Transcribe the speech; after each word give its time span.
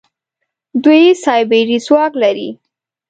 دوی 0.83 1.03
سايبري 1.23 1.77
ځواک 1.85 2.13
لري. 2.23 2.49